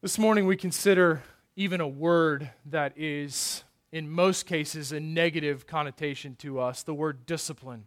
[0.00, 1.24] This morning we consider
[1.56, 7.26] even a word that is, in most cases, a negative connotation to us the word
[7.26, 7.84] discipline.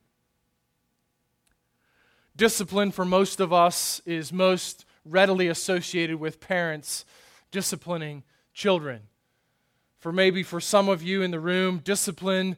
[2.36, 7.05] Discipline, for most of us, is most readily associated with parents
[7.50, 8.23] disciplining
[8.54, 9.04] children.
[9.98, 12.57] For maybe for some of you in the room, discipline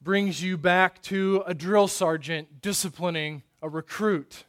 [0.00, 4.44] brings you back to a drill sergeant disciplining a recruit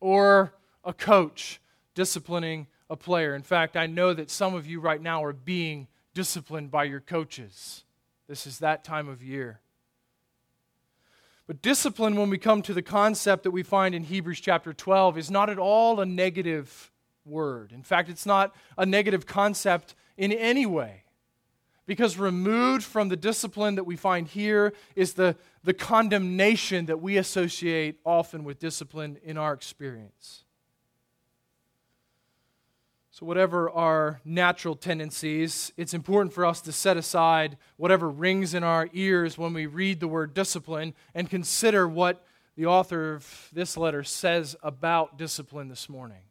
[0.00, 0.52] or
[0.82, 1.60] a coach
[1.94, 3.34] disciplining a player.
[3.34, 7.00] In fact, I know that some of you right now are being disciplined by your
[7.00, 7.84] coaches.
[8.28, 9.60] This is that time of year.
[11.46, 15.16] But discipline, when we come to the concept that we find in Hebrews chapter 12,
[15.18, 16.90] is not at all a negative
[17.24, 17.70] word.
[17.72, 21.04] In fact, it's not a negative concept in any way.
[21.86, 27.16] Because removed from the discipline that we find here is the, the condemnation that we
[27.16, 30.42] associate often with discipline in our experience.
[33.18, 38.62] So, whatever our natural tendencies, it's important for us to set aside whatever rings in
[38.62, 43.78] our ears when we read the word discipline and consider what the author of this
[43.78, 46.24] letter says about discipline this morning.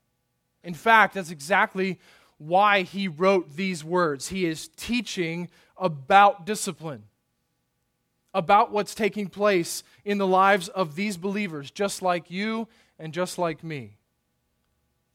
[0.63, 1.99] In fact, that's exactly
[2.37, 4.27] why he wrote these words.
[4.27, 7.05] He is teaching about discipline,
[8.31, 12.67] about what's taking place in the lives of these believers, just like you
[12.99, 13.97] and just like me.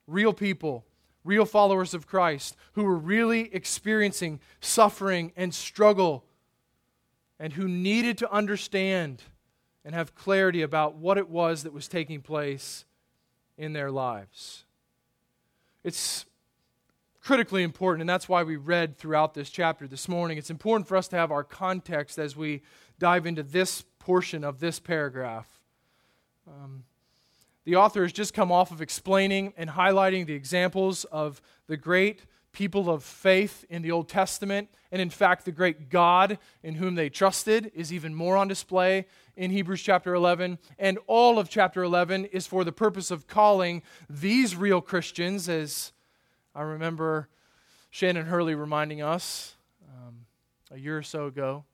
[0.08, 0.84] Real people
[1.24, 6.24] real followers of Christ who were really experiencing suffering and struggle
[7.38, 9.22] and who needed to understand
[9.84, 12.84] and have clarity about what it was that was taking place
[13.56, 14.64] in their lives.
[15.82, 16.26] It's
[17.22, 20.38] critically important, and that's why we read throughout this chapter this morning.
[20.38, 22.62] It's important for us to have our context as we
[22.98, 25.46] dive into this portion of this paragraph.
[26.46, 26.84] Um,
[27.64, 32.24] the author has just come off of explaining and highlighting the examples of the great
[32.52, 34.68] people of faith in the Old Testament.
[34.90, 39.06] And in fact, the great God in whom they trusted is even more on display
[39.36, 40.58] in Hebrews chapter 11.
[40.78, 45.92] And all of chapter 11 is for the purpose of calling these real Christians, as
[46.54, 47.28] I remember
[47.90, 49.54] Shannon Hurley reminding us
[49.88, 50.26] um,
[50.72, 51.64] a year or so ago,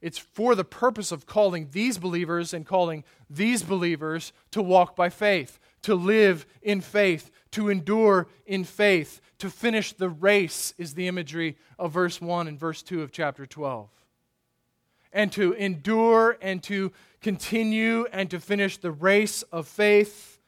[0.00, 5.08] it's for the purpose of calling these believers and calling these believers to walk by
[5.08, 11.08] faith, to live in faith, to endure in faith, to finish the race, is the
[11.08, 13.88] imagery of verse 1 and verse 2 of chapter 12.
[15.12, 20.38] And to endure and to continue and to finish the race of faith,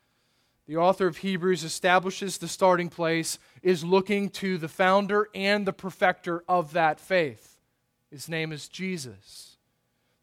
[0.69, 5.73] the author of Hebrews establishes the starting place, is looking to the founder and the
[5.73, 7.50] perfecter of that faith.
[8.11, 9.57] His name is Jesus.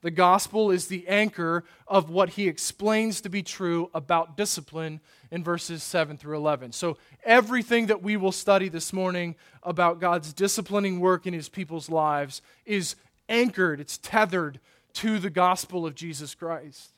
[0.01, 5.43] The gospel is the anchor of what he explains to be true about discipline in
[5.43, 6.71] verses 7 through 11.
[6.71, 11.89] So, everything that we will study this morning about God's disciplining work in his people's
[11.89, 12.95] lives is
[13.27, 14.59] anchored, it's tethered
[14.93, 16.91] to the gospel of Jesus Christ.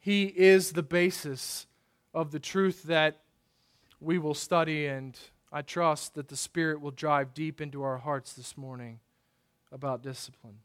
[0.00, 1.66] He is the basis
[2.12, 3.20] of the truth that
[4.00, 5.18] we will study and
[5.54, 9.00] I trust that the Spirit will drive deep into our hearts this morning
[9.70, 10.60] about discipline.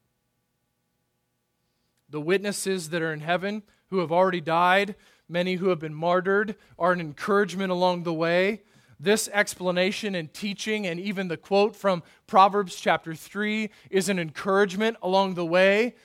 [2.09, 4.96] The witnesses that are in heaven who have already died,
[5.28, 8.62] many who have been martyred, are an encouragement along the way.
[8.98, 14.96] This explanation and teaching, and even the quote from Proverbs chapter 3, is an encouragement
[15.02, 15.96] along the way.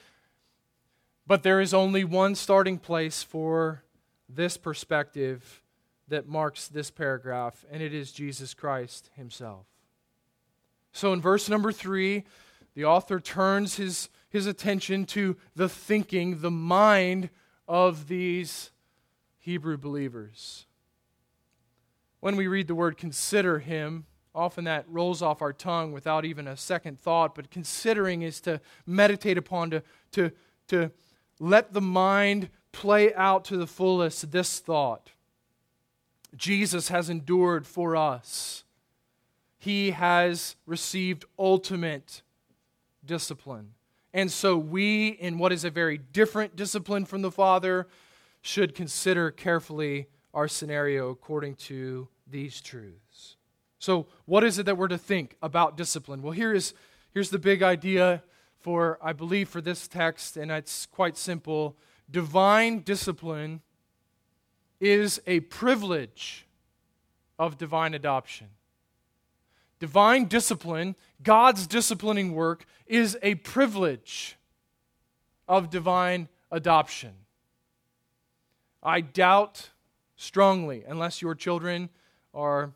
[1.25, 3.85] But there is only one starting place for
[4.29, 5.62] this perspective
[6.13, 9.65] that marks this paragraph, and it is Jesus Christ himself.
[10.93, 12.25] So in verse number three,
[12.75, 17.31] the author turns his, his attention to the thinking, the mind
[17.67, 18.71] of these
[19.39, 20.67] Hebrew believers.
[22.21, 26.47] When we read the word consider him, often that rolls off our tongue without even
[26.47, 30.31] a second thought, but considering is to meditate upon, to, to,
[30.69, 30.91] to
[31.41, 35.11] let the mind play out to the fullest this thought.
[36.37, 38.65] Jesus has endured for us.
[39.59, 42.23] He has received ultimate
[43.05, 43.75] discipline.
[44.15, 47.87] And so we, in what is a very different discipline from the Father,
[48.43, 53.37] should consider carefully our scenario according to these truths.
[53.79, 56.23] So, what is it that we're to think about discipline?
[56.23, 56.75] Well, here is,
[57.13, 58.23] here's the big idea
[58.61, 61.77] for, I believe, for this text, and it's quite simple.
[62.11, 63.61] Divine discipline
[64.83, 66.45] is a privilege
[67.39, 68.49] of divine adoption.
[69.79, 74.37] Divine discipline, God's disciplining work, is a privilege
[75.47, 77.13] of divine adoption.
[78.83, 79.71] I doubt
[80.17, 81.89] strongly, unless your children
[82.35, 82.73] are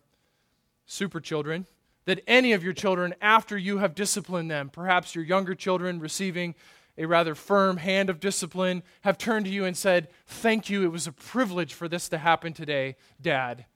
[0.87, 1.67] super children,
[2.05, 6.55] that any of your children, after you have disciplined them, perhaps your younger children receiving
[6.99, 10.93] a rather firm hand of discipline, have turned to you and said, Thank you, it
[10.93, 13.67] was a privilege for this to happen today, Dad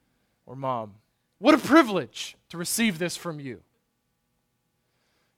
[0.46, 0.94] or Mom.
[1.38, 3.61] What a privilege to receive this from you.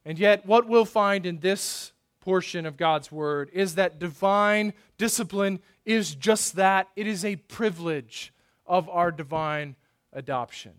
[0.04, 5.60] And yet, what we'll find in this portion of God's Word is that divine discipline
[5.84, 8.32] is just that it is a privilege
[8.66, 9.76] of our divine
[10.12, 10.72] adoption.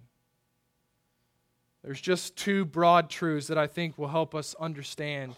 [1.84, 5.36] There's just two broad truths that I think will help us understand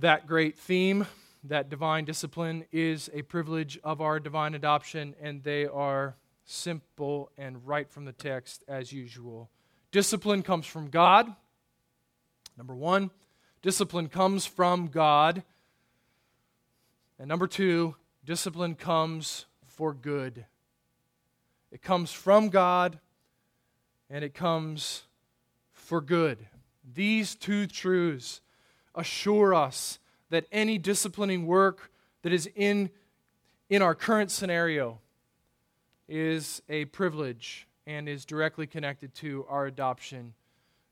[0.00, 1.06] that great theme
[1.44, 7.66] that divine discipline is a privilege of our divine adoption, and they are simple and
[7.66, 9.50] right from the text as usual.
[9.92, 11.34] Discipline comes from God.
[12.56, 13.10] Number one,
[13.62, 15.42] discipline comes from God.
[17.18, 20.44] And number two, discipline comes for good.
[21.70, 22.98] It comes from God
[24.08, 25.04] and it comes
[25.72, 26.38] for good.
[26.92, 28.40] These two truths
[28.94, 29.98] assure us
[30.30, 31.90] that any disciplining work
[32.22, 32.90] that is in,
[33.68, 34.98] in our current scenario
[36.08, 40.34] is a privilege and is directly connected to our adoption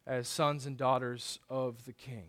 [0.06, 2.24] as sons and daughters of the King.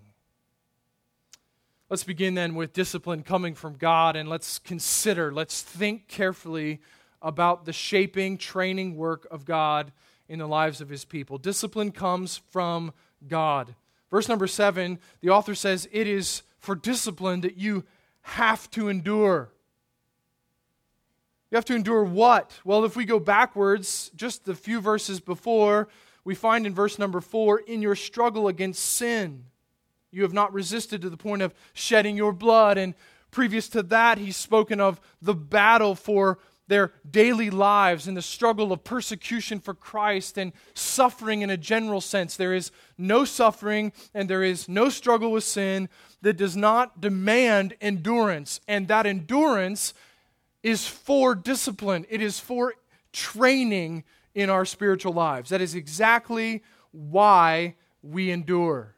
[1.89, 6.81] Let's begin then with discipline coming from God and let's consider, let's think carefully
[7.21, 9.91] about the shaping, training work of God
[10.27, 11.37] in the lives of his people.
[11.37, 12.93] Discipline comes from
[13.27, 13.73] God.
[14.09, 17.83] Verse number seven, the author says, It is for discipline that you
[18.21, 19.51] have to endure.
[21.51, 22.59] You have to endure what?
[22.63, 25.87] Well, if we go backwards, just the few verses before,
[26.23, 29.45] we find in verse number four, in your struggle against sin,
[30.11, 32.77] you have not resisted to the point of shedding your blood.
[32.77, 32.93] And
[33.31, 36.39] previous to that, he's spoken of the battle for
[36.69, 41.99] their daily lives and the struggle of persecution for Christ and suffering in a general
[41.99, 42.37] sense.
[42.37, 45.89] There is no suffering and there is no struggle with sin
[46.21, 48.61] that does not demand endurance.
[48.67, 49.95] And that endurance
[50.61, 52.75] is for discipline, it is for
[53.11, 54.03] training
[54.35, 55.49] in our spiritual lives.
[55.49, 56.61] That is exactly
[56.91, 58.95] why we endure.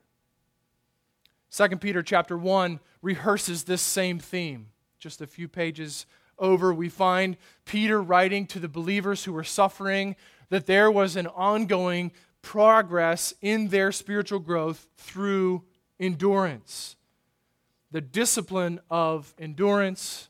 [1.52, 4.68] 2 Peter chapter 1 rehearses this same theme.
[5.00, 6.06] Just a few pages
[6.42, 10.18] over, we find Peter writing to the believers who were suffering
[10.50, 12.12] that there was an ongoing
[12.42, 15.64] progress in their spiritual growth through
[16.00, 16.98] endurance.
[17.92, 20.30] The discipline of endurance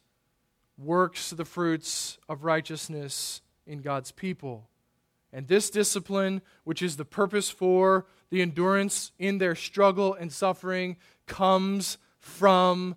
[0.77, 4.67] works the fruits of righteousness in God's people.
[5.33, 10.97] And this discipline, which is the purpose for the endurance in their struggle and suffering,
[11.25, 12.95] comes from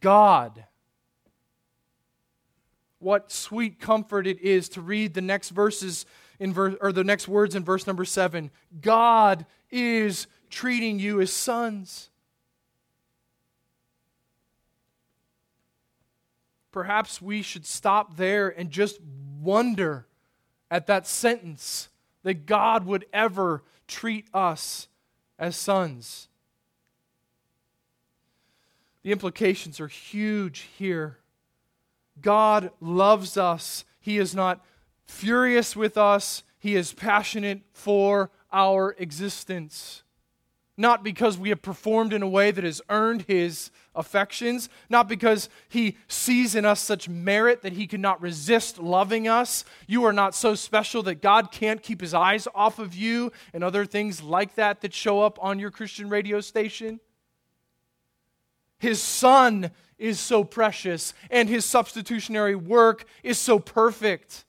[0.00, 0.64] God.
[3.04, 6.06] What sweet comfort it is to read the next verses
[6.40, 8.50] in verse or the next words in verse number 7.
[8.80, 12.10] God is treating you as sons.
[16.74, 18.98] perhaps we should stop there and just
[19.40, 20.08] wonder
[20.72, 21.88] at that sentence
[22.24, 24.88] that God would ever treat us
[25.38, 26.26] as sons.
[29.04, 31.18] The implications are huge here.
[32.20, 33.84] God loves us.
[34.00, 34.64] He is not
[35.06, 40.04] furious with us, He is passionate for our existence
[40.76, 45.48] not because we have performed in a way that has earned his affections, not because
[45.68, 49.64] he sees in us such merit that he cannot resist loving us.
[49.86, 53.62] You are not so special that God can't keep his eyes off of you, and
[53.62, 56.98] other things like that that show up on your Christian radio station.
[58.78, 64.44] His son is so precious, and his substitutionary work is so perfect.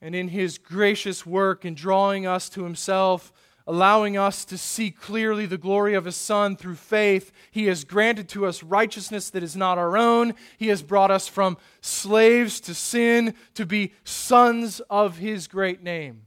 [0.00, 3.32] And in his gracious work in drawing us to himself,
[3.66, 7.32] allowing us to see clearly the glory of His Son through faith.
[7.50, 10.34] He has granted to us righteousness that is not our own.
[10.58, 16.22] He has brought us from slaves to sin to be sons of His great name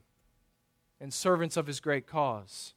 [1.00, 2.75] and servants of His great cause.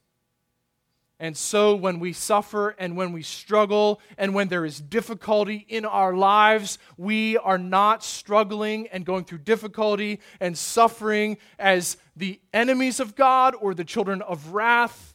[1.21, 5.83] And so, when we suffer and when we struggle and when there is difficulty in
[5.83, 13.01] our lives, we are not struggling and going through difficulty and suffering as the enemies
[13.01, 15.13] of God or the children of wrath,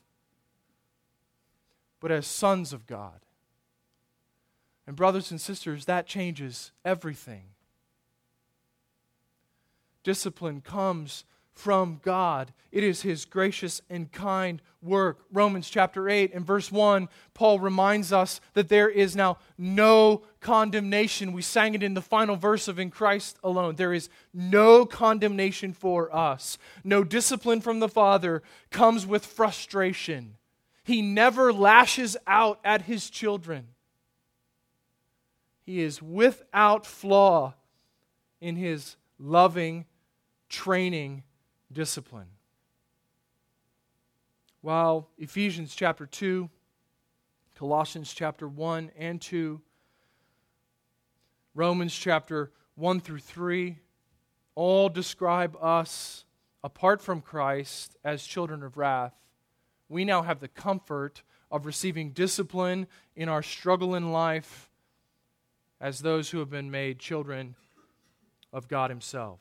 [2.00, 3.20] but as sons of God.
[4.87, 7.44] And, brothers and sisters, that changes everything.
[10.02, 12.52] Discipline comes from God.
[12.73, 15.20] It is his gracious and kind work.
[15.32, 21.32] Romans chapter 8 and verse 1, Paul reminds us that there is now no condemnation.
[21.32, 23.76] We sang it in the final verse of In Christ alone.
[23.76, 26.58] There is no condemnation for us.
[26.82, 30.37] No discipline from the Father comes with frustration.
[30.82, 33.68] He never lashes out at his children.
[35.62, 37.54] He is without flaw
[38.40, 39.87] in his loving
[40.50, 41.23] training
[41.73, 42.28] discipline.
[44.61, 46.49] While Ephesians chapter 2,
[47.54, 49.61] Colossians chapter 1 and 2,
[51.54, 53.78] Romans chapter 1 through 3
[54.54, 56.25] all describe us
[56.62, 59.14] apart from Christ as children of wrath.
[59.88, 64.71] We now have the comfort of receiving discipline in our struggle in life
[65.80, 67.54] as those who have been made children
[68.52, 69.40] of God Himself.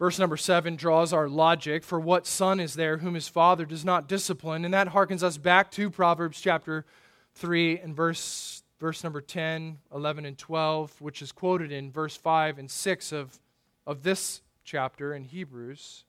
[0.00, 3.84] Verse number seven draws our logic for what son is there whom his father does
[3.84, 6.86] not discipline, and that harkens us back to Proverbs chapter
[7.34, 12.58] 3 and verse, verse number 10, 11, and 12, which is quoted in verse 5
[12.58, 13.38] and 6 of,
[13.86, 16.04] of this chapter in Hebrews.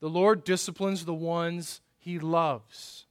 [0.00, 3.06] The Lord disciplines the ones he loves.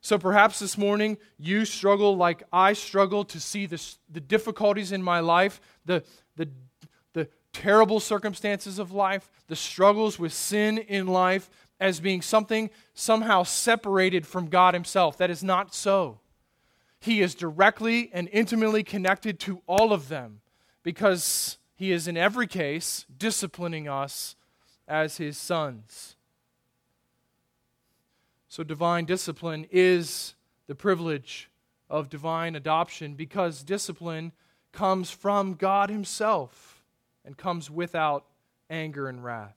[0.00, 5.00] So perhaps this morning you struggle like I struggle to see the, the difficulties in
[5.00, 6.02] my life, the,
[6.34, 6.48] the
[7.54, 11.48] terrible circumstances of life, the struggles with sin in life,
[11.80, 15.16] as being something somehow separated from God Himself.
[15.16, 16.20] That is not so.
[17.00, 20.40] He is directly and intimately connected to all of them
[20.82, 24.36] because He is, in every case, disciplining us
[24.86, 26.16] as His sons.
[28.48, 30.34] So, divine discipline is
[30.66, 31.50] the privilege
[31.90, 34.32] of divine adoption because discipline
[34.72, 36.73] comes from God Himself
[37.24, 38.24] and comes without
[38.70, 39.56] anger and wrath.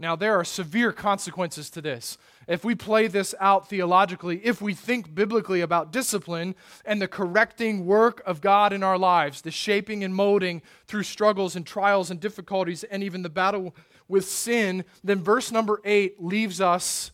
[0.00, 2.16] Now, there are severe consequences to this.
[2.48, 6.54] If we play this out theologically, if we think biblically about discipline
[6.86, 11.54] and the correcting work of God in our lives, the shaping and molding through struggles
[11.54, 13.76] and trials and difficulties, and even the battle
[14.08, 17.10] with sin, then verse number eight leaves us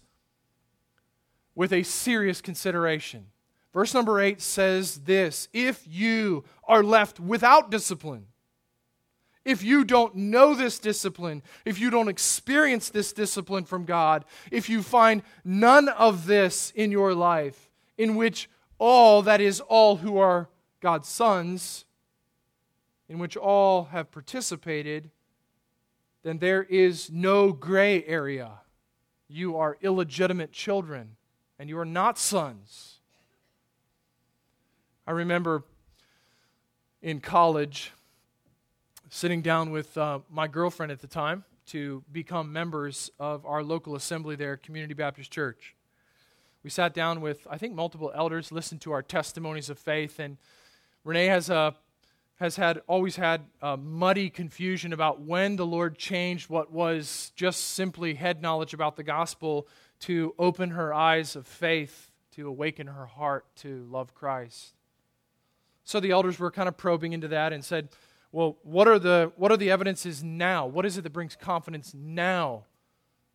[1.57, 3.27] with a serious consideration.
[3.75, 8.27] Verse number eight says this If you are left without discipline,
[9.47, 14.69] if you don't know this discipline, if you don't experience this discipline from God, if
[14.69, 20.19] you find none of this in your life, in which all, that is, all who
[20.19, 20.49] are
[20.81, 21.85] God's sons,
[23.09, 25.11] in which all have participated,
[26.25, 28.51] then there is no gray area.
[29.29, 31.17] You are illegitimate children,
[31.57, 32.99] and you are not sons.
[35.07, 35.63] I remember
[37.01, 37.93] in college,
[39.09, 43.95] sitting down with uh, my girlfriend at the time to become members of our local
[43.95, 45.75] assembly there, Community Baptist Church.
[46.63, 50.39] We sat down with, I think, multiple elders, listened to our testimonies of faith, and
[51.05, 51.71] Renee has, a, uh,
[52.37, 53.43] has had, always had
[53.79, 59.05] muddy confusion about when the Lord changed what was just simply head knowledge about the
[59.05, 59.69] gospel
[60.01, 64.75] to open her eyes of faith, to awaken her heart to love Christ.
[65.85, 67.89] So the elders were kind of probing into that and said,
[68.33, 70.67] well, what are the what are the evidences now?
[70.67, 72.65] What is it that brings confidence now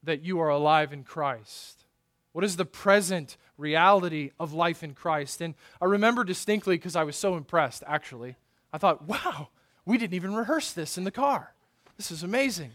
[0.03, 1.85] that you are alive in Christ?
[2.33, 5.41] What is the present reality of life in Christ?
[5.41, 8.35] And I remember distinctly because I was so impressed, actually.
[8.71, 9.49] I thought, wow,
[9.85, 11.53] we didn't even rehearse this in the car.
[11.97, 12.71] This is amazing.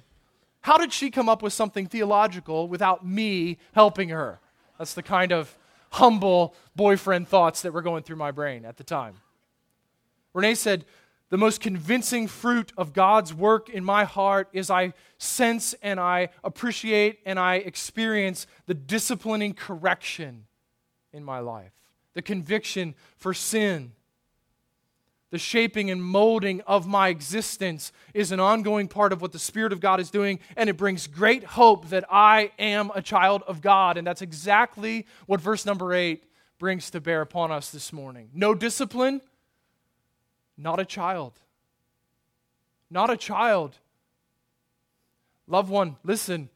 [0.60, 4.40] How did she come up with something theological without me helping her?
[4.78, 5.56] That's the kind of
[5.90, 9.14] humble boyfriend thoughts that were going through my brain at the time.
[10.34, 10.84] Renee said,
[11.28, 16.28] the most convincing fruit of God's work in my heart is I sense and I
[16.44, 20.46] appreciate and I experience the disciplining correction
[21.12, 21.72] in my life,
[22.14, 23.92] the conviction for sin.
[25.30, 29.72] The shaping and molding of my existence is an ongoing part of what the Spirit
[29.72, 33.60] of God is doing, and it brings great hope that I am a child of
[33.60, 33.96] God.
[33.96, 36.22] And that's exactly what verse number eight
[36.58, 38.30] brings to bear upon us this morning.
[38.32, 39.20] No discipline,
[40.56, 41.34] not a child.
[42.90, 43.76] Not a child.
[45.46, 46.48] Loved one, listen,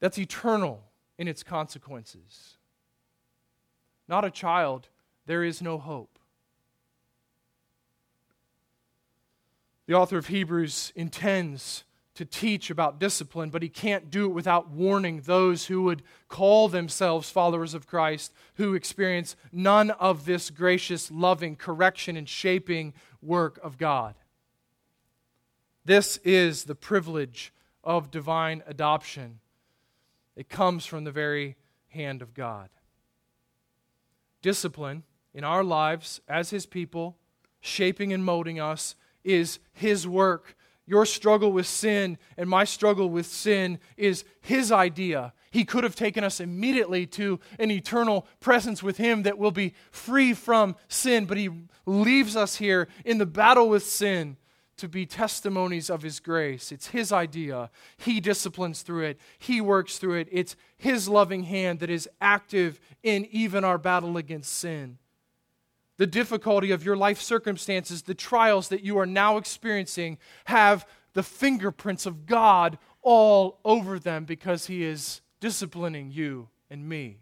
[0.00, 0.82] that's eternal
[1.16, 2.56] in its consequences.
[4.06, 4.88] Not a child,
[5.26, 6.18] there is no hope.
[9.86, 11.84] The author of Hebrews intends
[12.18, 16.68] to teach about discipline, but he can't do it without warning those who would call
[16.68, 23.60] themselves followers of Christ who experience none of this gracious, loving, correction, and shaping work
[23.62, 24.16] of God.
[25.84, 27.52] This is the privilege
[27.84, 29.38] of divine adoption.
[30.34, 31.54] It comes from the very
[31.90, 32.68] hand of God.
[34.42, 37.16] Discipline in our lives as His people,
[37.60, 40.56] shaping and molding us, is His work.
[40.88, 45.34] Your struggle with sin and my struggle with sin is His idea.
[45.50, 49.74] He could have taken us immediately to an eternal presence with Him that will be
[49.90, 51.50] free from sin, but He
[51.84, 54.38] leaves us here in the battle with sin
[54.78, 56.72] to be testimonies of His grace.
[56.72, 57.70] It's His idea.
[57.98, 60.28] He disciplines through it, He works through it.
[60.32, 64.96] It's His loving hand that is active in even our battle against sin.
[65.98, 71.24] The difficulty of your life circumstances, the trials that you are now experiencing, have the
[71.24, 77.18] fingerprints of God all over them because He is disciplining you and me.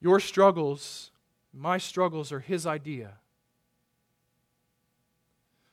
[0.00, 1.12] Your struggles,
[1.52, 3.14] my struggles, are His idea.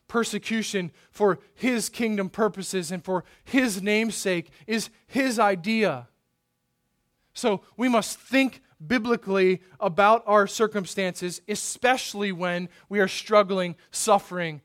[0.08, 6.08] Persecution for His kingdom purposes and for His namesake is His idea.
[7.34, 14.62] So we must think biblically about our circumstances, especially when we are struggling, suffering,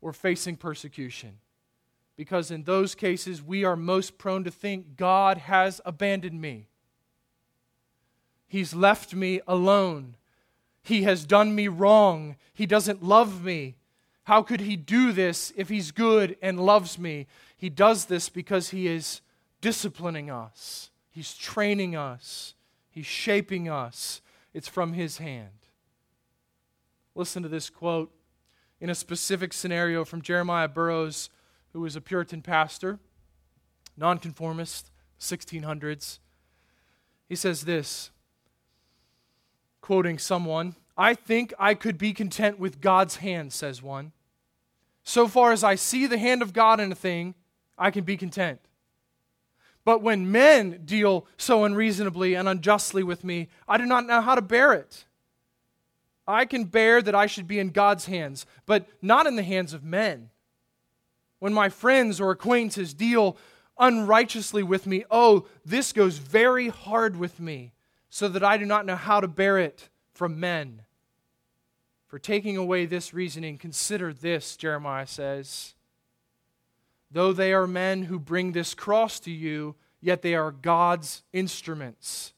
[0.00, 1.38] or facing persecution
[2.16, 6.68] because in those cases we are most prone to think God has abandoned me.
[8.48, 10.16] He's left me alone.
[10.82, 12.36] He has done me wrong.
[12.54, 13.76] He doesn't love me.
[14.24, 17.26] How could he do this if he's good and loves me?
[17.56, 19.20] He does this because he is
[19.60, 22.54] disciplining us, he's training us,
[22.96, 24.22] he's shaping us.
[24.54, 25.50] It's from his hand.
[27.14, 28.10] Listen to this quote
[28.80, 31.28] in a specific scenario from Jeremiah Burroughs
[31.74, 32.98] who was a Puritan pastor,
[33.98, 36.20] nonconformist, 1600s.
[37.28, 38.10] He says this,
[39.82, 44.12] quoting someone I think I could be content with God's hand, says one.
[45.02, 47.34] So far as I see the hand of God in a thing,
[47.76, 48.58] I can be content.
[49.86, 54.34] But when men deal so unreasonably and unjustly with me, I do not know how
[54.34, 55.04] to bear it.
[56.26, 59.72] I can bear that I should be in God's hands, but not in the hands
[59.72, 60.30] of men.
[61.38, 63.36] When my friends or acquaintances deal
[63.78, 67.72] unrighteously with me, oh, this goes very hard with me,
[68.10, 70.82] so that I do not know how to bear it from men.
[72.08, 75.75] For taking away this reasoning, consider this, Jeremiah says.
[77.16, 82.34] Though they are men who bring this cross to you, yet they are God's instruments.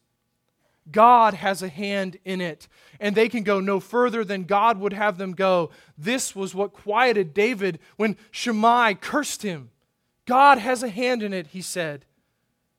[0.92, 2.68] God has a hand in it,
[3.00, 5.70] and they can go no further than God would have them go.
[5.98, 9.70] This was what quieted David when Shimei cursed him.
[10.26, 12.04] God has a hand in it, he said.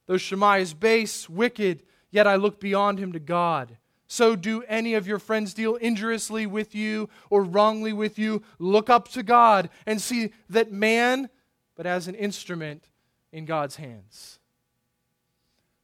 [0.05, 3.75] Though Shimei is base, wicked, yet I look beyond him to God.
[4.07, 8.89] So do any of your friends deal injuriously with you or wrongly with you, look
[8.89, 11.29] up to God and see that man,
[11.79, 12.83] but as an instrument
[13.31, 14.39] in God's hands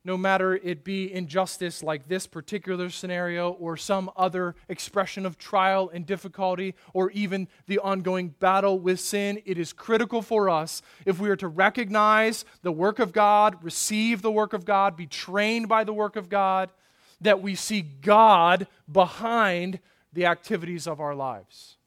[0.06, 5.90] no matter it be injustice like this particular scenario or some other expression of trial
[5.92, 11.20] and difficulty or even the ongoing battle with sin, it is critical for us if
[11.20, 15.68] we are to recognize the work of God, receive the work of God, be trained
[15.68, 16.72] by the work of God,
[17.20, 19.80] that we see God behind
[20.14, 21.78] the activities of our lives.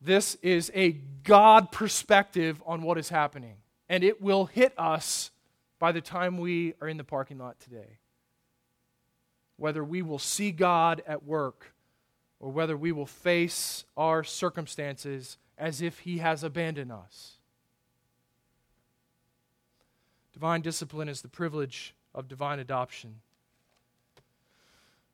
[0.00, 3.56] This is a God perspective on what is happening,
[3.88, 5.30] and it will hit us
[5.78, 7.98] by the time we are in the parking lot today.
[9.56, 11.72] Whether we will see God at work
[12.38, 17.36] or whether we will face our circumstances as if He has abandoned us.
[20.32, 23.20] Divine discipline is the privilege of divine adoption.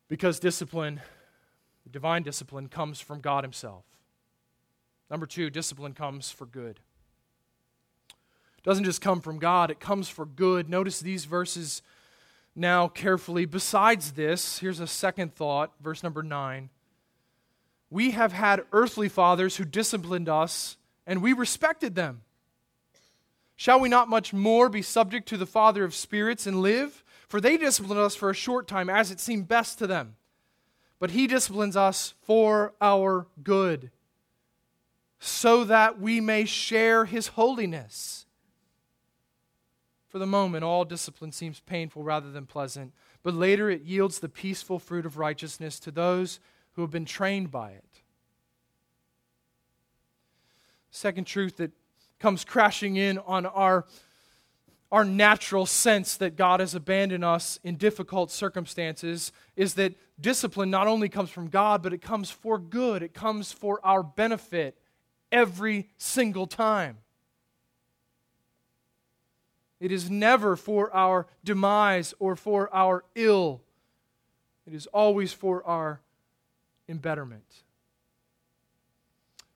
[0.08, 1.00] Because discipline,
[1.88, 3.84] divine discipline, comes from God Himself.
[5.12, 6.80] Number two, discipline comes for good
[8.62, 10.68] doesn't just come from God, it comes for good.
[10.68, 11.82] Notice these verses
[12.54, 13.44] now carefully.
[13.44, 16.70] Besides this, here's a second thought, verse number 9.
[17.90, 22.22] We have had earthly fathers who disciplined us, and we respected them.
[23.56, 27.04] Shall we not much more be subject to the Father of spirits and live?
[27.28, 30.16] For they disciplined us for a short time as it seemed best to them.
[30.98, 33.90] But he disciplines us for our good,
[35.24, 38.26] so that we may share his holiness.
[40.08, 44.28] For the moment, all discipline seems painful rather than pleasant, but later it yields the
[44.28, 46.40] peaceful fruit of righteousness to those
[46.72, 48.02] who have been trained by it.
[50.90, 51.70] Second truth that
[52.18, 53.86] comes crashing in on our,
[54.90, 60.88] our natural sense that God has abandoned us in difficult circumstances is that discipline not
[60.88, 64.76] only comes from God, but it comes for good, it comes for our benefit
[65.32, 66.98] every single time.
[69.80, 73.62] It is never for our demise or for our ill.
[74.64, 76.00] It is always for our
[76.88, 77.64] embetterment.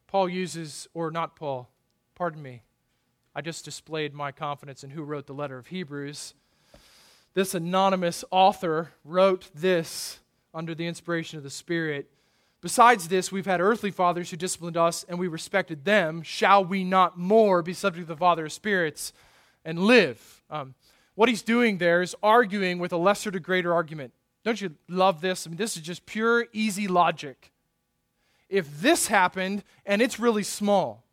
[0.08, 1.68] Paul uses, or not Paul,
[2.16, 2.62] pardon me,
[3.36, 6.34] I just displayed my confidence in who wrote the letter of Hebrews.
[7.34, 10.20] This anonymous author wrote this
[10.54, 12.10] under the inspiration of the Spirit.
[12.66, 16.20] Besides this, we've had earthly fathers who disciplined us, and we respected them.
[16.22, 19.12] Shall we not more be subject to the Father of spirits
[19.64, 20.42] and live?
[20.50, 20.74] Um,
[21.14, 24.12] what he's doing there is arguing with a lesser to greater argument.
[24.42, 25.46] Don't you love this?
[25.46, 27.52] I mean, this is just pure, easy logic.
[28.48, 31.04] If this happened and it's really small,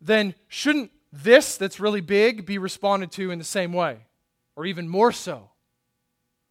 [0.00, 3.98] then shouldn't this that's really big be responded to in the same way,
[4.56, 5.50] or even more so?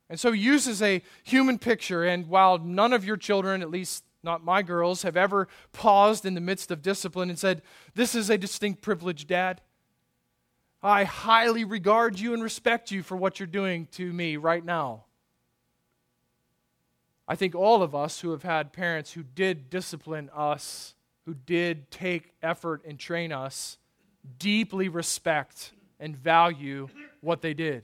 [0.10, 4.04] And so he uses a human picture, and while none of your children, at least
[4.22, 7.62] not my girls, have ever paused in the midst of discipline and said,
[7.96, 9.62] This is a distinct privilege, Dad.
[10.82, 15.06] I highly regard you and respect you for what you're doing to me right now.
[17.26, 20.94] I think all of us who have had parents who did discipline us,
[21.26, 23.78] who did take effort and train us,
[24.40, 26.90] deeply respect and value
[27.22, 27.84] what they did.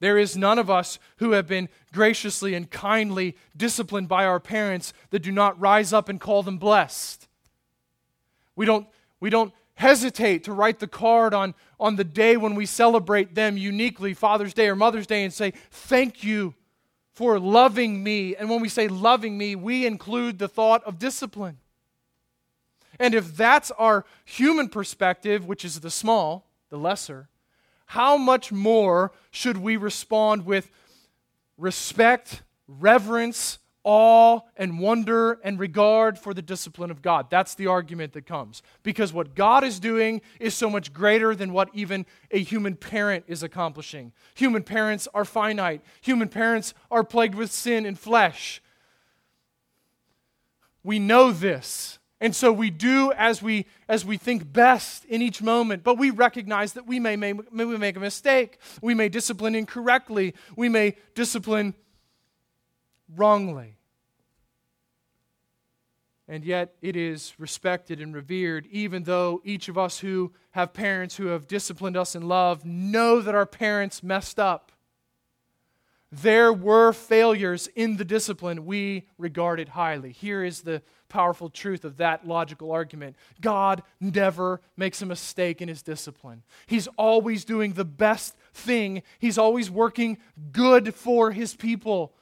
[0.00, 4.92] There is none of us who have been graciously and kindly disciplined by our parents
[5.10, 7.28] that do not rise up and call them blessed.
[8.54, 8.86] We don't,
[9.20, 13.56] we don't hesitate to write the card on, on the day when we celebrate them
[13.56, 16.54] uniquely, Father's Day or Mother's Day, and say, Thank you
[17.12, 18.36] for loving me.
[18.36, 21.58] And when we say loving me, we include the thought of discipline.
[22.98, 27.28] And if that's our human perspective, which is the small, the lesser,
[27.86, 30.70] how much more should we respond with
[31.56, 37.30] respect, reverence, awe, and wonder and regard for the discipline of God?
[37.30, 38.62] That's the argument that comes.
[38.82, 43.24] Because what God is doing is so much greater than what even a human parent
[43.28, 44.12] is accomplishing.
[44.34, 48.60] Human parents are finite, human parents are plagued with sin and flesh.
[50.82, 51.98] We know this.
[52.20, 56.10] And so we do as we, as we think best in each moment, but we
[56.10, 58.58] recognize that we may, may, may make a mistake.
[58.80, 60.34] We may discipline incorrectly.
[60.56, 61.74] We may discipline
[63.14, 63.76] wrongly.
[66.28, 71.16] And yet it is respected and revered, even though each of us who have parents
[71.16, 74.72] who have disciplined us in love know that our parents messed up.
[76.12, 78.64] There were failures in the discipline.
[78.64, 80.12] We regarded highly.
[80.12, 85.68] Here is the powerful truth of that logical argument God never makes a mistake in
[85.68, 86.42] his discipline.
[86.66, 90.18] He's always doing the best thing, He's always working
[90.52, 92.12] good for His people.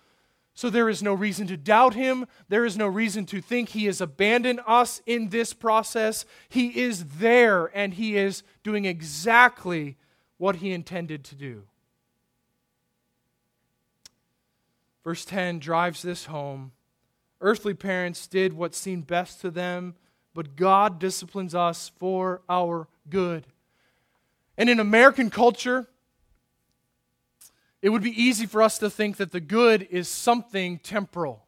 [0.56, 2.26] So there is no reason to doubt Him.
[2.48, 6.24] There is no reason to think He has abandoned us in this process.
[6.48, 9.96] He is there and He is doing exactly
[10.38, 11.64] what He intended to do.
[15.04, 16.72] Verse 10 drives this home
[17.40, 19.94] Earthly parents did what seemed best to them,
[20.32, 23.46] but God disciplines us for our good.
[24.56, 25.86] And in American culture,
[27.82, 31.44] it would be easy for us to think that the good is something temporal.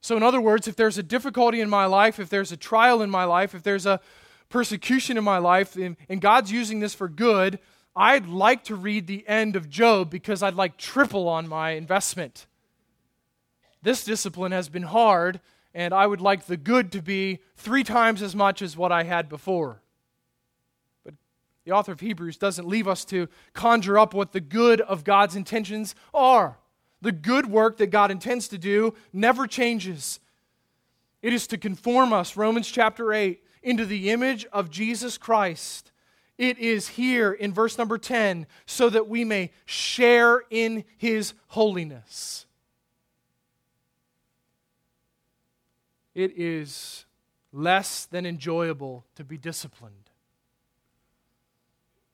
[0.00, 3.02] So, in other words, if there's a difficulty in my life, if there's a trial
[3.02, 4.00] in my life, if there's a
[4.48, 7.58] persecution in my life, and, God's using this for good,
[7.96, 12.46] I'd like to read the end of Job because I'd like triple on my investment.
[13.82, 15.40] This discipline has been hard,
[15.74, 19.04] and I would like the good to be three times as much as what I
[19.04, 19.80] had before.
[21.04, 21.14] But
[21.64, 25.36] the author of Hebrews doesn't leave us to conjure up what the good of God's
[25.36, 26.58] intentions are.
[27.00, 30.18] The good work that God intends to do never changes.
[31.22, 35.92] It is to conform us, Romans chapter 8, into the image of Jesus Christ.
[36.36, 42.46] It is here in verse number 10 so that we may share in his holiness.
[46.14, 47.04] it is
[47.52, 50.10] less than enjoyable to be disciplined.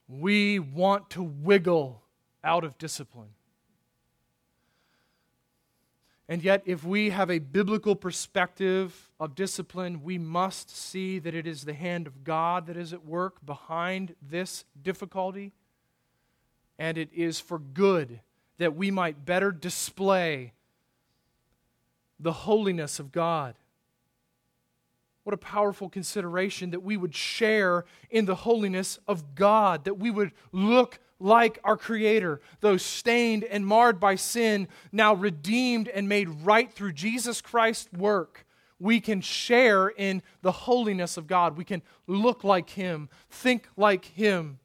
[0.09, 2.03] We want to wiggle
[2.43, 3.35] out of discipline.
[6.31, 11.45] And yet, if we have a biblical perspective of discipline, we must see that it
[11.45, 15.51] is the hand of God that is at work behind this difficulty.
[16.79, 18.21] And it is for good
[18.59, 20.53] that we might better display
[22.21, 23.57] the holiness of God.
[25.25, 30.13] What a powerful consideration that we would share in the holiness of God, that we
[30.13, 36.29] would look like our Creator, though stained and marred by sin, now redeemed and made
[36.29, 38.47] right through Jesus Christ's work,
[38.79, 41.57] we can share in the holiness of God.
[41.57, 44.59] We can look like Him, think like Him,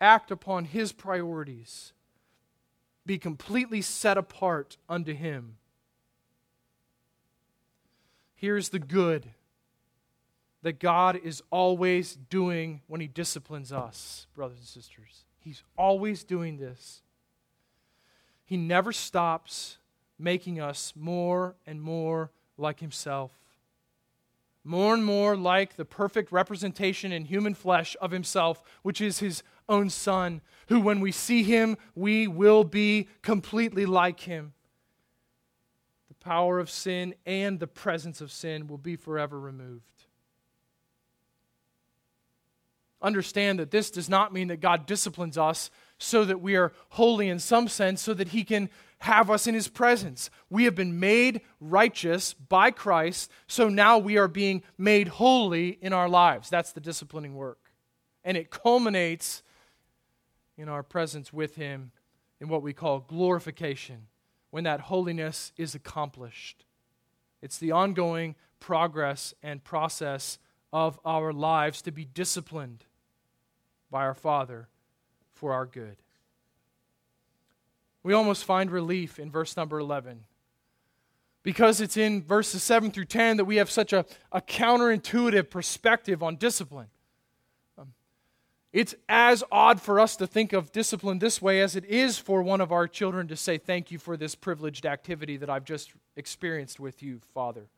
[0.00, 1.94] act upon His priorities,
[3.06, 5.56] be completely set apart unto Him.
[8.34, 9.30] Here's the good
[10.66, 15.24] that God is always doing when He disciplines us, brothers and sisters.
[15.38, 17.02] He's always doing this.
[18.44, 19.78] He never stops
[20.18, 23.30] making us more and more like Himself,
[24.64, 29.44] more and more like the perfect representation in human flesh of Himself, which is His
[29.68, 34.52] own Son, who, when we see Him, we will be completely like Him.
[36.08, 39.95] The power of sin and the presence of sin will be forever removed
[43.06, 47.28] understand that this does not mean that God disciplines us so that we are holy
[47.28, 50.28] in some sense, so that He can have us in His presence.
[50.50, 55.92] We have been made righteous by Christ, so now we are being made holy in
[55.92, 56.50] our lives.
[56.50, 57.70] That's the disciplining work.
[58.24, 59.42] And it culminates
[60.58, 61.92] in our presence with Him
[62.40, 64.08] in what we call glorification,
[64.50, 66.64] when that holiness is accomplished.
[67.40, 70.38] It's the ongoing progress and process
[70.72, 72.84] of our lives to be disciplined
[73.90, 74.68] by our Father
[75.32, 75.96] for our good.
[78.02, 80.24] We almost find relief in verse number 11.
[81.42, 86.22] Because it's in verses 7 through 10 that we have such a, a counterintuitive perspective
[86.22, 86.88] on discipline.
[87.78, 87.94] Um,
[88.72, 92.42] it's as odd for us to think of discipline this way as it is for
[92.42, 95.92] one of our children to say, Thank you for this privileged activity that I've just
[96.16, 97.68] experienced with you, Father.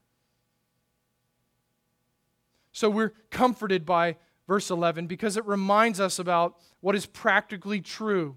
[2.72, 4.16] So we're comforted by
[4.48, 8.34] verse 11 because it reminds us about what is practically true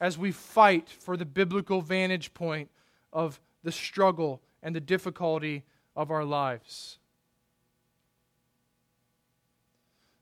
[0.00, 2.68] as we fight for the biblical vantage point
[3.12, 5.64] of the struggle and the difficulty
[5.94, 6.98] of our lives.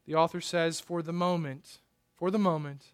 [0.06, 1.78] The author says, for the moment,
[2.16, 2.84] for the moment,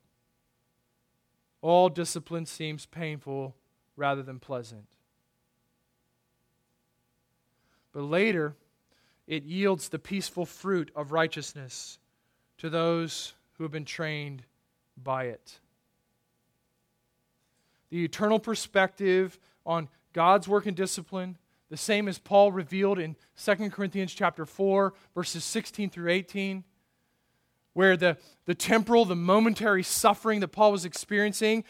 [1.62, 3.55] all discipline seems painful
[3.96, 4.87] rather than pleasant.
[7.92, 8.57] But later,
[9.27, 11.98] it yields the peaceful fruit of righteousness
[12.64, 14.42] to those who have been trained
[14.96, 15.61] by it.
[17.90, 21.37] The eternal perspective on God's work and discipline,
[21.68, 26.64] the same as Paul revealed in 2 Corinthians chapter 4, verses 16 through 18,
[27.74, 31.64] where the, the temporal, the momentary suffering that Paul was experiencing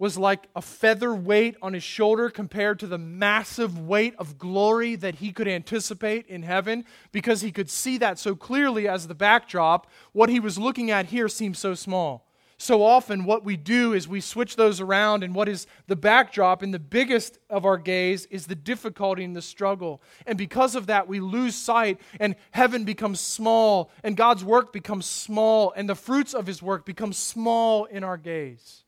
[0.00, 4.96] was like a feather weight on his shoulder compared to the massive weight of glory
[4.96, 9.14] that he could anticipate in heaven because he could see that so clearly as the
[9.14, 9.86] backdrop.
[10.12, 12.26] What he was looking at here seems so small.
[12.56, 16.60] So often, what we do is we switch those around, and what is the backdrop
[16.62, 20.02] and the biggest of our gaze is the difficulty and the struggle.
[20.26, 25.06] And because of that, we lose sight, and heaven becomes small, and God's work becomes
[25.06, 28.84] small, and the fruits of his work become small in our gaze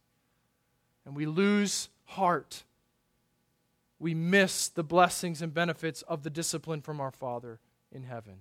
[1.05, 2.65] and we lose heart,
[3.99, 7.61] we miss the blessings and benefits of the discipline from our Father
[7.91, 8.41] in heaven.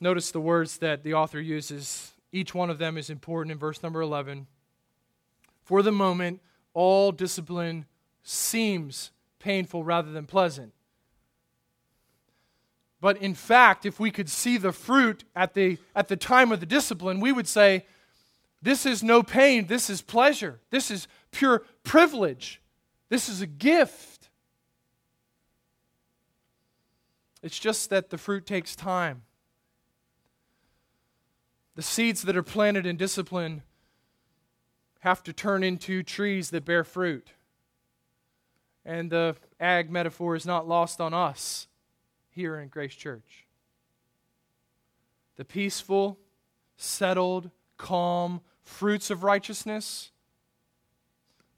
[0.00, 2.12] Notice the words that the author uses.
[2.32, 4.46] Each one of them is important in verse number 11.
[5.62, 6.40] For the moment,
[6.72, 7.84] all discipline
[8.22, 10.72] seems painful rather than pleasant.
[13.00, 16.60] But in fact, if we could see the fruit at the, at the time of
[16.60, 17.86] the discipline, we would say,
[18.62, 19.66] this is no pain.
[19.66, 20.60] This is pleasure.
[20.70, 22.60] This is pure privilege.
[23.08, 24.28] This is a gift.
[27.42, 29.22] It's just that the fruit takes time.
[31.74, 33.62] The seeds that are planted in discipline
[35.00, 37.28] have to turn into trees that bear fruit.
[38.84, 41.68] And the ag metaphor is not lost on us
[42.28, 43.46] here in Grace Church.
[45.36, 46.18] The peaceful,
[46.76, 50.10] settled, calm, fruits of righteousness,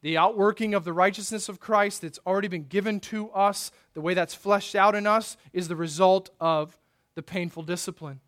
[0.02, 4.14] the outworking of the righteousness of Christ that's already been given to us, the way
[4.14, 6.76] that's fleshed out in us, is the result of
[7.14, 8.20] the painful discipline.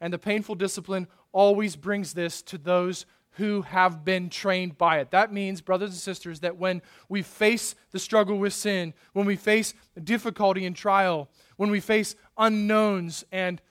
[0.00, 5.12] And the painful discipline always brings this to those who have been trained by it.
[5.12, 9.36] That means, brothers and sisters, that when we face the struggle with sin, when we
[9.36, 13.62] face difficulty and trial, when we face unknowns, and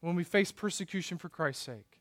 [0.00, 2.00] when we face persecution for Christ's sake,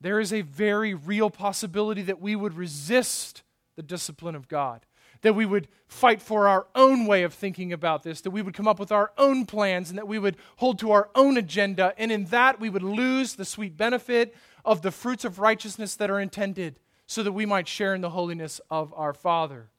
[0.00, 3.42] there is a very real possibility that we would resist
[3.76, 4.84] the discipline of God.
[5.22, 8.54] that we would fight for our own way of thinking about this, that we would
[8.54, 11.94] come up with our own plans, and that we would hold to our own agenda,
[11.98, 14.34] and in that we would lose the sweet benefit
[14.64, 18.10] of the fruits of righteousness that are intended, so that we might share in the
[18.10, 19.70] holiness of our Father.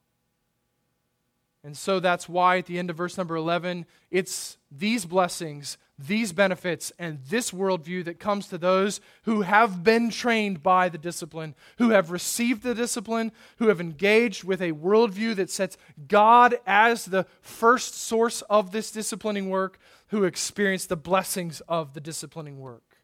[1.62, 6.32] And so that's why at the end of verse number 11, it's these blessings, these
[6.32, 11.54] benefits, and this worldview that comes to those who have been trained by the discipline,
[11.76, 15.76] who have received the discipline, who have engaged with a worldview that sets
[16.08, 22.00] God as the first source of this disciplining work, who experience the blessings of the
[22.00, 22.96] disciplining work.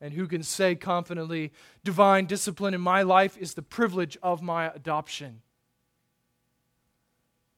[0.00, 1.52] And who can say confidently,
[1.84, 5.42] divine discipline in my life is the privilege of my adoption.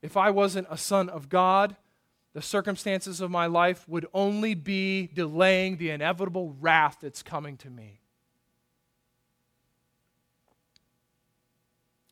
[0.03, 1.77] If I wasn't a son of God,
[2.33, 7.71] the circumstances of my life would only be delaying the inevitable wrath that's coming to
[7.71, 8.01] me.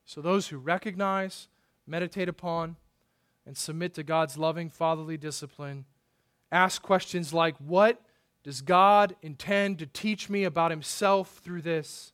[0.04, 1.48] So, those who recognize,
[1.86, 2.76] meditate upon,
[3.46, 5.84] and submit to God's loving fatherly discipline
[6.50, 8.00] ask questions like What
[8.42, 12.12] does God intend to teach me about Himself through this?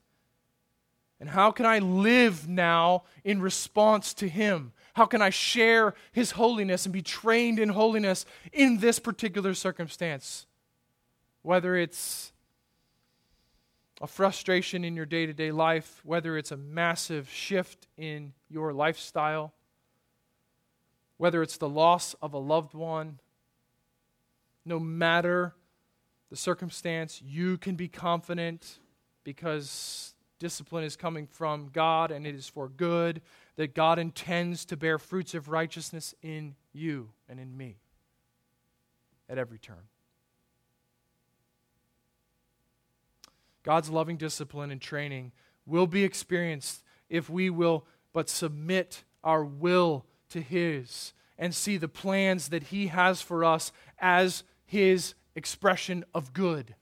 [1.20, 4.72] And how can I live now in response to Him?
[4.94, 10.46] How can I share His holiness and be trained in holiness in this particular circumstance?
[11.42, 12.32] Whether it's
[14.00, 18.72] a frustration in your day to day life, whether it's a massive shift in your
[18.72, 19.52] lifestyle,
[21.16, 23.18] whether it's the loss of a loved one,
[24.64, 25.54] no matter
[26.30, 28.78] the circumstance, you can be confident
[29.24, 33.20] because discipline is coming from God and it is for good
[33.56, 37.76] that God intends to bear fruits of righteousness in you and in me
[39.28, 39.88] at every turn.
[43.62, 45.32] God's loving discipline and training
[45.66, 51.88] will be experienced if we will but submit our will to His and see the
[51.88, 56.74] plans that He has for us as His expression of good.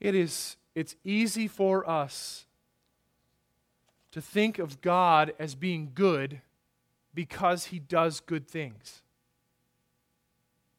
[0.00, 2.46] It is it's easy for us
[4.16, 6.40] to think of God as being good
[7.12, 9.02] because he does good things.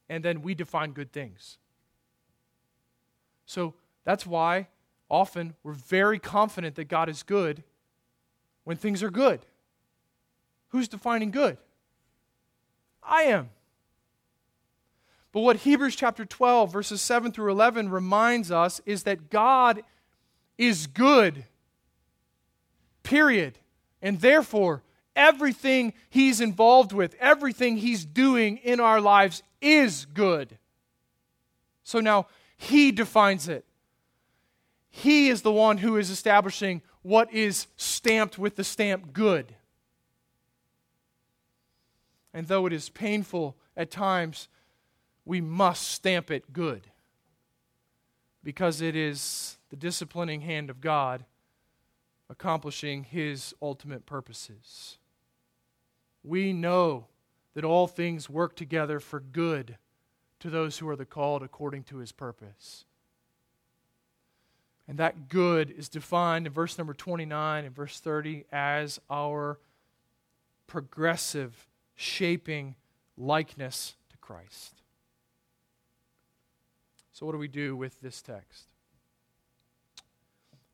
[0.09, 1.59] And then we define good things.
[3.45, 4.69] So that's why
[5.07, 7.61] often we're very confident that God is good
[8.63, 9.41] when things are good.
[10.69, 11.59] Who's defining good?
[13.03, 13.51] I am.
[15.31, 19.83] But what Hebrews chapter 12, verses 7 through 11 reminds us is that God
[20.57, 21.43] is good
[23.07, 23.57] period.
[24.01, 24.83] And therefore,
[25.15, 30.57] everything he's involved with, everything he's doing in our lives is good.
[31.83, 33.65] So now he defines it.
[34.89, 39.55] He is the one who is establishing what is stamped with the stamp good.
[42.33, 44.49] And though it is painful at times,
[45.23, 46.87] we must stamp it good
[48.43, 51.23] because it is the disciplining hand of God
[52.29, 54.97] accomplishing his ultimate purposes.
[56.23, 57.07] We know
[57.53, 59.77] that all things work together for good
[60.39, 62.85] to those who are the called according to his purpose.
[64.87, 69.59] And that good is defined in verse number 29 and verse 30 as our
[70.65, 72.75] progressive shaping
[73.17, 74.81] likeness to Christ.
[77.11, 78.65] So, what do we do with this text?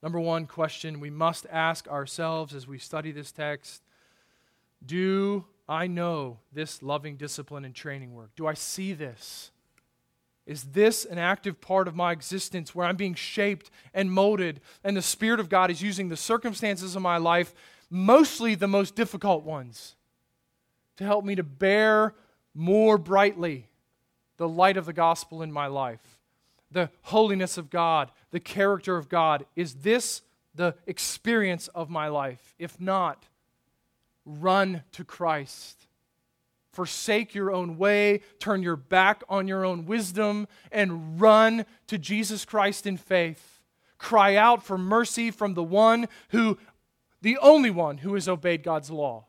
[0.04, 3.82] Number one question we must ask ourselves as we study this text
[4.86, 8.32] Do I know this loving discipline and training work?
[8.36, 9.52] Do I see this?
[10.46, 14.98] Is this an active part of my existence where I'm being shaped and molded, and
[14.98, 17.54] the Spirit of God is using the circumstances of my life,
[17.90, 19.96] mostly the most difficult ones,
[20.98, 22.14] to help me to bear
[22.54, 23.70] more brightly
[24.36, 26.13] the light of the gospel in my life?
[26.74, 29.46] The holiness of God, the character of God?
[29.56, 30.22] Is this
[30.56, 32.54] the experience of my life?
[32.60, 33.26] If not,
[34.26, 35.88] run to Christ.
[36.72, 42.46] Forsake your own way, turn your back on your own wisdom, and run to Jesus
[42.46, 43.62] Christ in faith.
[43.98, 46.58] Cry out for mercy from the one who,
[47.22, 49.26] the only one who has obeyed God's law,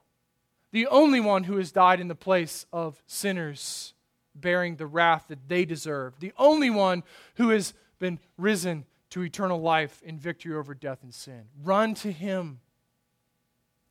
[0.73, 3.94] the only one who has died in the place of sinners
[4.35, 7.03] bearing the wrath that they deserve, the only one
[7.37, 11.45] who has been risen to eternal life in victory over death and sin.
[11.63, 12.61] Run to him,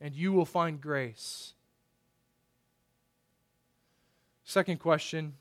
[0.01, 1.53] and you will find grace.
[4.43, 5.36] Second question,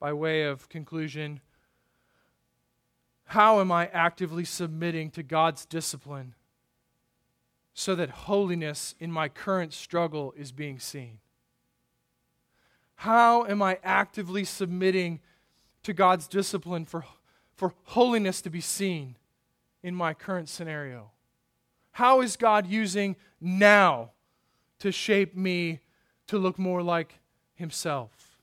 [0.00, 1.40] by way of conclusion
[3.26, 6.34] How am I actively submitting to God's discipline
[7.74, 11.20] so that holiness in my current struggle is being seen?
[13.02, 15.20] How am I actively submitting
[15.84, 17.04] to God's discipline for,
[17.54, 19.14] for holiness to be seen
[19.84, 21.12] in my current scenario?
[21.92, 24.10] How is God using now
[24.80, 25.78] to shape me
[26.26, 27.20] to look more like
[27.54, 28.40] Himself?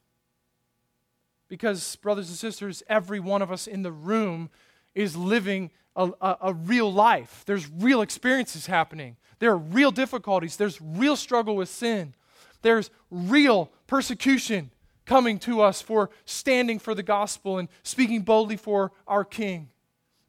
[1.49, 4.49] Because, brothers and sisters, every one of us in the room
[4.93, 7.43] is living a, a, a, real life.
[7.45, 9.17] There's real experiences happening.
[9.39, 10.55] There are real difficulties.
[10.55, 12.13] There's real struggle with sin.
[12.61, 14.71] There's real persecution
[15.05, 19.69] coming to us for standing for the gospel and speaking boldly for our King.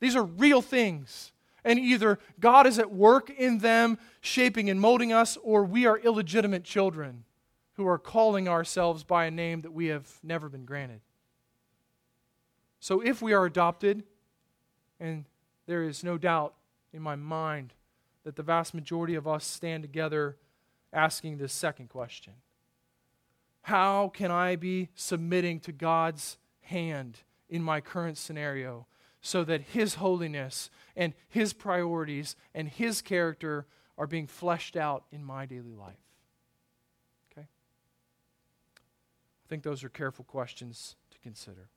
[0.01, 1.33] These are real things.
[1.65, 5.99] And either God is at work in them, shaping and molding us, or we are
[5.99, 7.25] illegitimate children
[7.75, 11.01] who are calling ourselves by a name that we have never been granted.
[12.79, 14.05] So if we are adopted,
[15.01, 15.25] and
[15.67, 16.55] there is no doubt
[16.93, 17.75] in my mind
[18.23, 20.37] that the vast majority of us stand together
[20.93, 22.33] asking this second question
[23.67, 28.87] How can I be submitting to God's hand in my current scenario
[29.21, 33.67] so that His holiness and His priorities and His character
[33.99, 35.99] are being fleshed out in my daily life?
[37.33, 37.49] Okay?
[37.49, 41.69] I think those are careful questions to consider.